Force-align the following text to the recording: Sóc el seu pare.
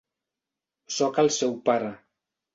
Sóc 0.95 1.21
el 1.25 1.31
seu 1.37 1.55
pare. 1.69 1.93